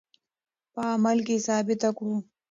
په 0.73 0.81
عمل 0.93 1.17
کې 1.27 1.35
یې 1.37 1.43
ثابته 1.47 1.89
کړو. 1.97 2.15